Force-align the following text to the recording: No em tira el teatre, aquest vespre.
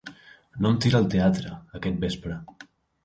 No 0.65 0.71
em 0.75 0.79
tira 0.85 1.01
el 1.03 1.09
teatre, 1.15 1.53
aquest 1.81 2.01
vespre. 2.07 2.41